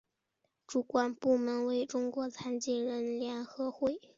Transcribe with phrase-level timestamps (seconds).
[0.65, 3.99] 主管部门为中国残疾人联合会。